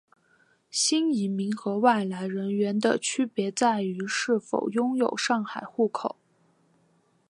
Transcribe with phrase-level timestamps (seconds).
[0.71, 6.15] 新移民和外来人员的区别在于是否拥有上海户口。